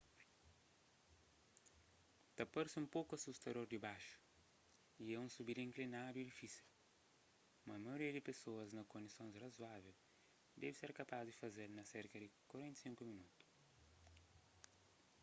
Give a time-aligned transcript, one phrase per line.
[2.35, 4.13] ta parse un poku asustador dibaxu
[5.03, 6.67] y é un subida inklinadu y difísil
[7.67, 9.95] mas maioria di pesoas na kondisons razoável
[10.61, 13.43] debe ser kapaz di faze-l na serka di 45 minotu